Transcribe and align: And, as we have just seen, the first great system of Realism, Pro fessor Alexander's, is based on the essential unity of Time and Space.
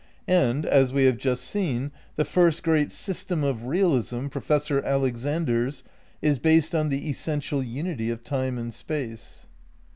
And, 0.27 0.65
as 0.65 0.91
we 0.91 1.05
have 1.05 1.17
just 1.17 1.43
seen, 1.43 1.91
the 2.15 2.25
first 2.25 2.63
great 2.63 2.91
system 2.91 3.43
of 3.43 3.65
Realism, 3.67 4.29
Pro 4.29 4.41
fessor 4.41 4.81
Alexander's, 4.83 5.83
is 6.23 6.39
based 6.39 6.73
on 6.73 6.89
the 6.89 7.07
essential 7.07 7.61
unity 7.61 8.09
of 8.09 8.23
Time 8.23 8.57
and 8.57 8.73
Space. 8.73 9.45